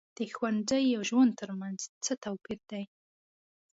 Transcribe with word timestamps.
د 0.15 0.17
ښوونځي 0.35 0.85
او 0.97 1.01
ژوند 1.09 1.31
تر 1.41 1.49
منځ 1.61 1.79
څه 2.03 2.13
توپیر 2.23 2.59
دی. 2.71 2.83